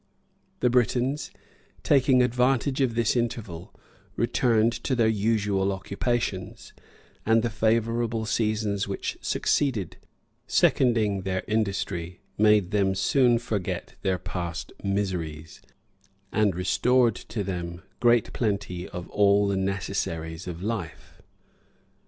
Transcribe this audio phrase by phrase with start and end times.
[0.15, 0.61] [*][* Alured.
[0.61, 0.61] Beverl, p.
[0.61, 0.69] 45.] The
[1.03, 1.31] Britons,
[1.83, 3.71] taking advantage of this interval,
[4.15, 6.73] returned to their usual occupations;
[7.23, 9.97] and the favorable seasons which succeeded,
[10.47, 15.61] seconding their industry, made them soon forget their past miseries,
[16.31, 21.21] and restored to them great plenty of all the necessaries of life.